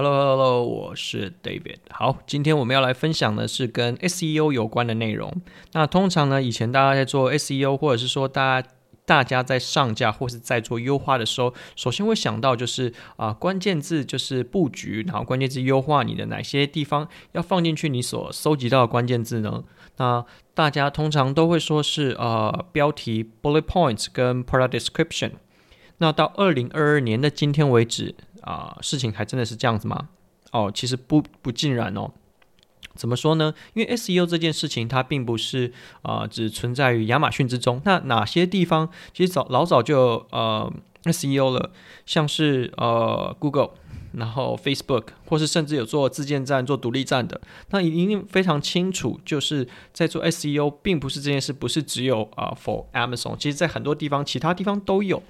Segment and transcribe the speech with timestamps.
[0.00, 1.78] Hello Hello，我是 David。
[1.90, 5.42] 好，今天我们要来分享的是跟 SEO 有关的内容。
[5.72, 8.68] 那通常呢，以前大家在做 SEO，或者是说大家
[9.04, 19.64] 大家在上架或是在做优化的时候，首先会想到就是啊、关键字就是布局，然后关键字优化你的哪些地方要放进去你所搜集到的关键字呢？
[19.96, 20.24] 那
[20.54, 25.32] 大家通常都会说是呃标题 bullet points 跟 product description。
[26.00, 28.14] 那到二零二二年的今天为止。
[28.42, 30.08] 啊、事情还真的是这样子吗？
[30.52, 32.10] 哦，其实不不尽然哦。
[32.94, 33.54] 怎么说呢？
[33.74, 35.72] 因为 SEO 这件事情，它并不是
[36.02, 37.80] 啊、只存在于亚马逊之中。
[37.84, 40.72] 那哪些地方其实早老早就呃
[41.04, 41.70] SEO 了？
[42.06, 43.70] 像是呃 Google，
[44.14, 55.22] 然后 Facebook，或是甚至有做自建站、做独立站的，那一定非常清楚，就是在做 SEO，并不是这件事，不是只有啊、呃、for Amazon，其实在很多地方，其他地方都有。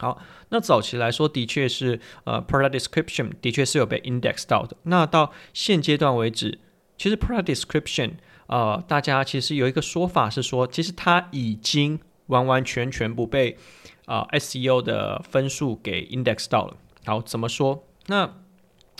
[0.00, 0.18] 好，
[0.48, 4.74] 那早期来说，的确是呃，product description 的确是有被 index 到的。
[4.84, 6.58] 那到现阶段为止，
[6.96, 8.12] 其实 product description
[8.46, 13.58] 呃，大家其实有一个说法是说，其实它已经完完全全不被
[14.06, 16.78] 啊、呃、SEO 的分数给 index 到了。
[17.04, 17.84] 好，怎么说？
[18.06, 18.36] 那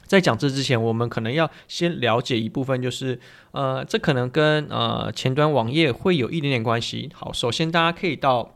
[0.05, 3.19] 在讲这之前，我们可能要先了解一部分，就是
[3.53, 7.09] 呃，这可能跟呃前端网页会有一点点关系。
[7.15, 8.55] 好，首先大家可以到。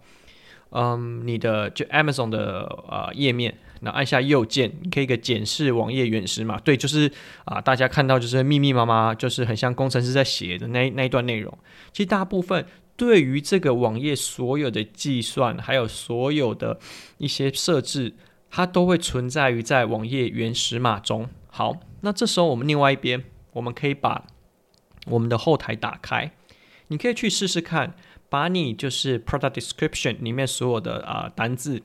[0.77, 6.58] 嗯，你的就 Amazon 的呃页面，那按下右键，你可以个检视网页原始码。
[6.58, 7.08] 对，就是
[7.44, 11.56] 啊、大家看到就是密密麻麻，就是很像工程师在写的那那一段内容。
[11.92, 12.66] 其实大部分
[12.97, 16.81] 对于这个网页所有的计算，还有所有的
[17.19, 18.12] 一些设置，
[18.50, 21.28] 它都会存在于在网页原始码中。
[21.47, 23.22] 好，那这时候我们另外一边，
[23.53, 24.27] 我们可以把
[25.06, 26.33] 我们的后台打开，
[26.88, 27.94] 你可以去试试看。
[28.34, 31.80] 把你就是 product description 里面所有的啊、单字，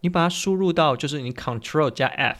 [0.00, 2.38] 你把它输入到就是你 Control 加 F，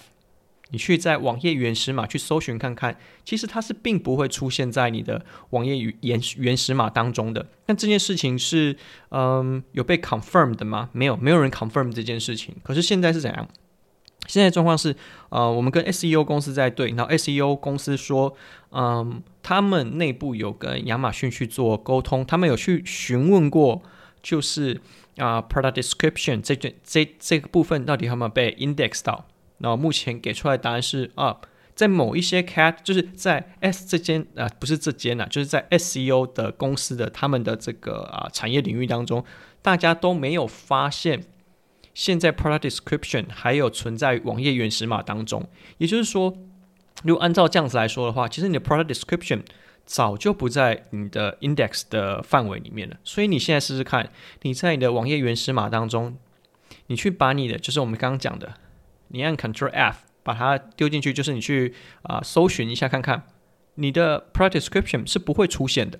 [0.70, 7.46] 你去在网页原始码去搜寻看看，其实它是并不会出现在你的网页原原始码当中的。
[7.66, 8.74] 但这件事情是
[9.10, 10.88] 嗯有被 confirmed 的吗？
[10.92, 12.56] 没有，没有人 confirm 这件事情。
[12.62, 13.46] 可是现在是怎样？
[14.26, 14.96] 现在状况是，
[15.28, 18.34] 呃，我们跟 SEO 公司在对，然后 SEO 公司说，
[18.70, 23.82] 嗯、他们内部有跟亚马逊去做沟通，他们有去询问过，
[24.22, 24.80] 就是
[25.16, 29.26] 啊、，product description 这这这这个部分到底有没有被 index 到？
[29.58, 31.38] 然后目前给出来的答案是啊，
[31.74, 39.24] 在某一些 cat 就是在 S 这间啊、不是这间呐、就是在 SEO 的公司的他们的这个啊、产业领域当中，
[39.60, 41.24] 大家都没有发现。
[41.92, 45.46] 现在 product description 还有存在网页原始码当中，
[45.78, 46.34] 也就是说，
[47.04, 49.42] 如果按照这样子来说的话，其实你的 product description
[49.84, 52.96] 早就不在你的 index 的范围里面了。
[53.02, 54.10] 所以你现在试试看，
[54.42, 56.16] 你在你的网页原始码当中，
[56.86, 58.54] 你去把你的就是我们刚刚讲的，
[59.08, 63.24] 你按 Control F 把它丢进去，就是你去啊、搜寻一下看看，
[63.76, 65.98] 你的 product description 是不会出现的。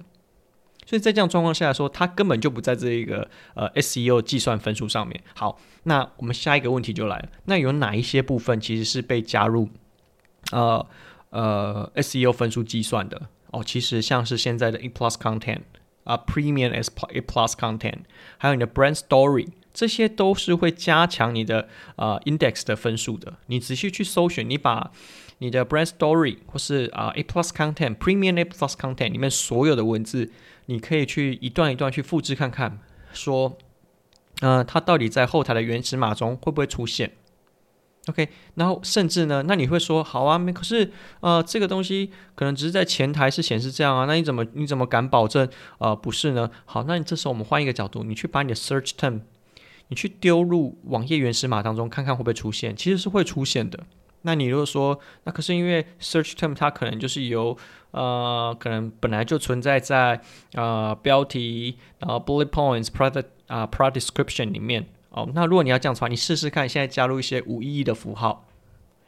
[0.86, 5.22] 所以在这样状况下来说，它根本就不在这一个呃 SEO 计算分数上面。
[5.34, 9.68] 好，那我们下一个问题就来了，那有哪一些部分其实是被加入
[10.50, 10.86] 呃
[11.30, 13.28] 呃 SEO 分数计算的？
[13.50, 15.62] 哦，其实像是现在的 A Plus Content
[16.04, 18.00] 啊、Premium S A Plus Content，
[18.38, 23.38] 还有你的 Brand Story，这些都是会加强你的呃 Index 的分数的。
[23.46, 24.90] 你仔细去搜寻，你把
[25.38, 30.30] 你的 Brand Story 或是啊、A Plus Content Premium A Plus Content 里面所有的文字。
[30.66, 32.78] 你可以去一段一段去复制看看，
[33.12, 33.58] 说，
[34.40, 37.10] 呃，它到底在后台的原始码中会不会出现
[38.10, 45.48] ？OK，然后甚至呢，那你会说，好啊，可是，呃，这个东西可能只是在前台是显示这样啊，那你怎么你怎么敢保证，
[45.78, 46.50] 呃，不是呢？
[46.66, 49.20] 好，那你这时候我们换一个角度，你去把你的 search term，
[49.88, 53.78] 你去丢入网页原始码当中，看看会不会出现，其实是会出现的。
[54.22, 57.56] 那你如果说，那可是因为 search term 它可能就是由
[57.92, 60.20] 呃，可能本来就存在在
[60.52, 65.28] 呃标题，然后 bullet points product 啊、product description 里面哦。
[65.34, 68.46] 那如果你要这样的话，你试试看，现在加入一些无意义的符号。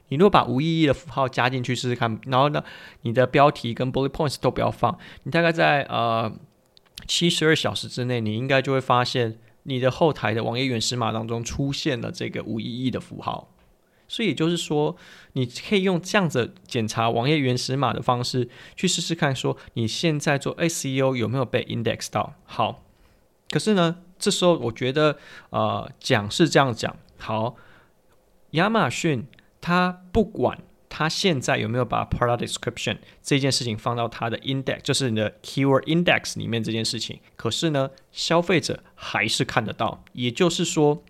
[0.09, 2.63] 你如果把无意义的符号加进去试试看，然后呢，
[3.01, 6.31] 你的标题跟 bullet points 都不要放，你大概在呃
[7.07, 13.49] 七十二小时之内，你应该就会发现你的后台的网页原始码当中出现了这个无意义的符号。
[14.07, 14.95] 所以也就是说，
[15.33, 22.35] 你可以用这样子检查网页原始码的方式去试试看，说你现在做 SEO 有没有被 index 到。
[22.45, 22.85] 好，
[23.53, 25.19] 可是呢，这时候我觉得，
[25.51, 26.97] 呃，讲是这样讲。
[27.19, 27.55] 好，
[28.53, 29.27] 亚马逊
[29.61, 30.59] 它不管
[30.89, 40.03] 它现在有没有把 product description 这件事情放到它的 index，就是你的 keyword index 里面这件事情，可是呢，消费者还是看得到。
[40.15, 41.05] 也就是说。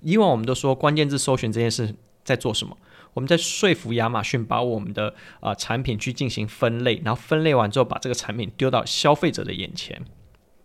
[0.00, 1.92] 以往我们都说关键字搜寻这件事
[2.22, 2.78] 在做什么？
[3.14, 5.08] 我们在说服亚马逊把我们的
[5.40, 10.00] 啊、呃、产品去进行分类，然后分类完之后把这个产品丢到消费者的眼前。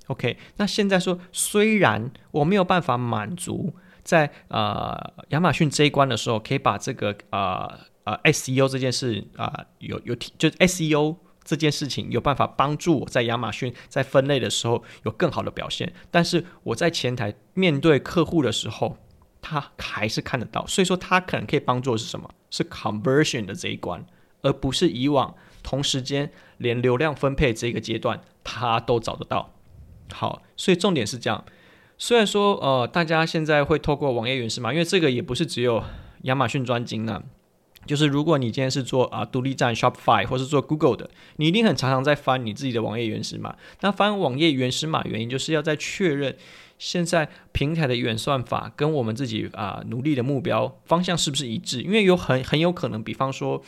[0.07, 3.73] OK，那现在说，虽然我没有办法满足
[4.03, 18.97] 在呃亚马逊这一关的时候，可以把这个啊呃 SEO 这件事啊、有有，就 SEO 这件事情有办法帮助我在亚马逊在分类的时候有更好的表现，但是我在前台面对客户的时候，
[19.41, 22.29] 他还是看得到，所以说他可能可以帮助的是什么？
[22.49, 24.05] 是 conversion 的这一关，
[24.41, 25.33] 而不是以往
[25.63, 29.49] 同时间连流量分配这个阶段他都找得到。
[30.11, 31.43] 好，所以重点是这样。
[31.97, 35.83] 虽然说，呃，大家现在会透过网页原始码，因为这个也不是只有
[36.23, 37.23] 亚马逊专精呢。
[37.85, 43.55] 就是如果你今天是做啊独立站 Shopify 或是做 Google 的，你一定很常常在翻你自己的网页原始码。
[43.81, 46.35] 那翻网页原始码原因就是要在确认
[46.77, 51.81] 现在平台的原算法跟我们自己啊努力的目标方向是不是一致。
[51.81, 53.63] 因为有很很有可能，比方说。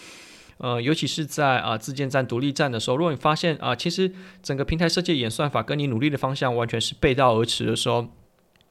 [0.58, 4.12] 呃，尤其是在啊自建站、独立站的时候，如果你发现啊，其实
[4.42, 8.08] 整个平台设计演算法跟你努力的方向完全是背道而驰的时候，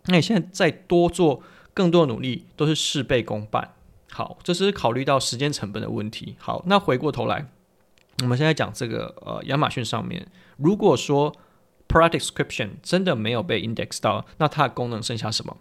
[0.07, 1.43] 那你现在再多做
[1.75, 3.75] 更多的努力，都是事倍功半。
[4.11, 6.37] 好，这是考虑到时间成本的问题。
[6.39, 7.49] 好，那回过头来，
[8.23, 10.27] 我们现在讲这个呃亚马逊上面，
[10.57, 11.35] 如果说
[11.89, 15.57] product description 真的没有被 index 到，那它的功能剩下什么？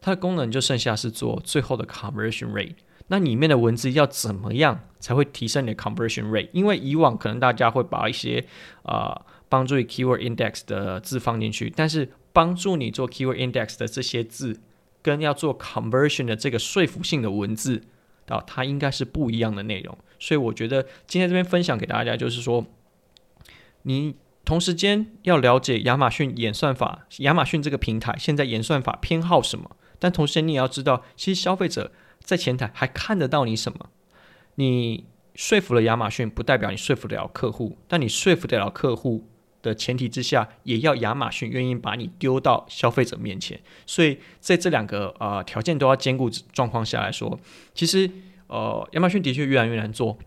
[0.00, 2.76] 它的功能就剩下是做最后的 conversion rate。
[3.12, 6.48] 那里面的文字要怎么样才会提升你的 conversion rate？
[6.52, 8.46] 因为以往可能大家会把一些
[8.84, 14.60] 啊、帮助你 keyword index 的字放进去，但是帮助你做 keyword index 的这些字，
[15.02, 17.82] 跟要做 conversion 的这个说服性的文字
[18.28, 19.98] 啊，它应该是不一样的内容。
[20.20, 22.64] 所以我觉得今天这边分享给大家，就是说，
[23.82, 24.14] 你
[24.44, 31.90] 同时间要了解亚马逊演算法，亚马逊这个平台现在演算法偏好什么，但同时你也要知道，其实消费者。
[32.22, 33.90] 在前台还看得到你什么？
[34.56, 37.78] 你说服了亚马逊，不代表你说服得了客户。
[37.88, 39.26] 但你说服得了客户
[39.62, 43.60] 的前提之下，也要亚马逊愿意把你丢到消费者面前。
[43.86, 47.38] 所以在这两个呃条件都要兼顾状况下来说，
[47.74, 48.10] 其实
[48.48, 50.18] 呃亚马逊的确越来越难做，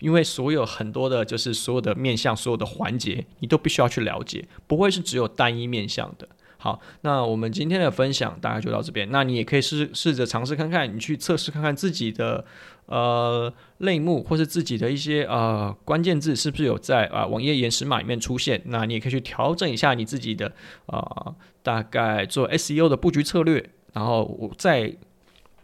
[0.00, 6.28] 因为所有很多的就是所有的面向、所有的环节，你都必须要去了解，不会是只有单一面向的。
[6.66, 9.08] 好，那我们今天的分享大概就到这边。
[9.12, 12.44] 那你也可以试试着尝试看看，你去测试看看自己的
[12.86, 18.60] 呃类目，或是自己的一些呃关键字是不是有在啊、网页原始码里面出现。
[18.64, 20.52] 那你也可以去调整一下你自己的
[20.86, 23.70] 啊、大概做 SEO 的布局策略。
[23.92, 24.92] 然后我再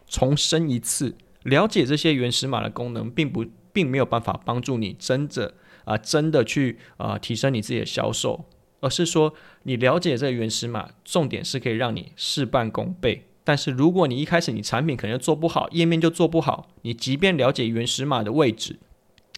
[0.07, 5.53] 重申一次，了解这些原始码的功能，并不并没有办法帮助你真的
[5.83, 8.45] 啊、真的去啊、提升你自己的销售。
[8.83, 9.33] 而是说，
[9.63, 13.23] 你了解这个原始码，重点是可以让你事半功倍。
[13.45, 18.77] 但是，如果你一开始你产品可能做不好，页面就做不好，你即便了解原始码的位置，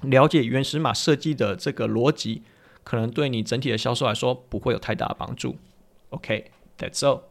[0.01, 2.41] 了解原始码设计的这个逻辑，
[2.83, 5.57] 可能对你整体的销售来说不会有太大的帮助。
[6.09, 7.21] OK，that's all。